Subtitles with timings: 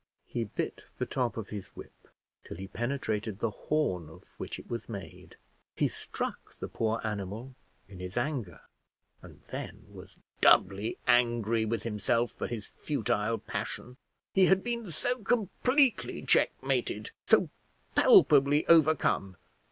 [0.25, 2.07] He bit the top of his whip,
[2.43, 5.35] till he penetrated the horn of which it was made:
[5.75, 7.53] he struck the poor animal
[7.87, 8.61] in his anger,
[9.21, 13.97] and then was doubly angry with himself at his futile passion.
[14.33, 17.49] He had been so completely checkmated, so
[17.93, 19.37] palpably overcome!